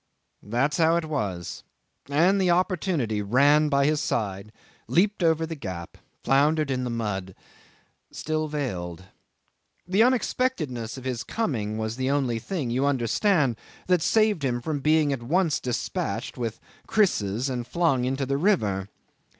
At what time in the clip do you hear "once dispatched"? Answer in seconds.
15.21-16.35